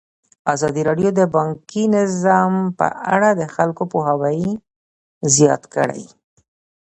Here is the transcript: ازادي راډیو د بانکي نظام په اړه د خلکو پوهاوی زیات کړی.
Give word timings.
ازادي 0.53 0.81
راډیو 0.89 1.09
د 1.19 1.21
بانکي 1.35 1.83
نظام 1.97 2.53
په 2.79 2.87
اړه 3.13 3.29
د 3.39 3.41
خلکو 3.55 3.83
پوهاوی 3.91 4.41
زیات 5.35 5.63
کړی. 5.75 6.03